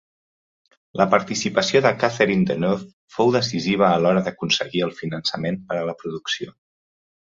[1.01, 6.01] La participació de Catherine Deneuve fou decisiva a l'hora d'aconseguir el finançament per a la
[6.05, 6.57] producció.